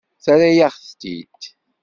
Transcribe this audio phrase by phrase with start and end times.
[0.23, 1.41] Terra-yaɣ-t-id.